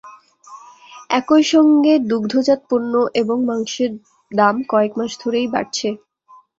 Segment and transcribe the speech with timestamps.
[1.11, 3.91] একই সঙ্গে দুগ্ধজাত পণ্য এবং মাংসের
[4.31, 5.87] দাম কয়েক মাস ধরেই বাড়ছে।